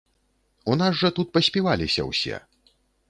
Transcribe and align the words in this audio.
У 0.71 0.77
нас 0.79 0.97
жа 1.01 1.11
тут 1.19 1.27
паспіваліся 1.35 2.07
ўсе. 2.11 2.41